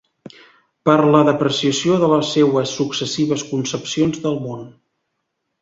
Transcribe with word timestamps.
Per 0.89 0.95
la 1.15 1.19
depreciació 1.27 1.99
de 2.05 2.09
les 2.13 2.33
seues 2.37 2.73
successives 2.81 3.47
concepcions 3.53 4.21
del 4.25 4.41
món. 4.49 4.69